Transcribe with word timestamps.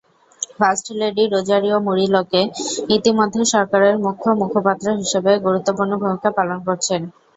First 0.57 0.87
lady 0.99 1.23
Rosario 1.27 1.77
মুরিলোকে 1.87 2.41
ইতিমধ্যে 2.95 3.41
সরকারের 3.53 3.95
মুখ্য 4.05 4.27
মুখপাত্র 4.41 4.85
হিসেবে 5.01 5.31
গুরুত্বপূর্ণ 5.45 5.91
ভূমিকা 6.01 6.29
পালন 6.37 6.57
করছেন। 6.67 7.01